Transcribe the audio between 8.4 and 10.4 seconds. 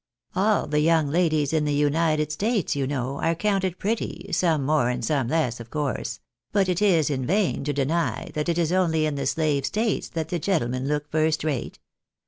it is only in the slave states that the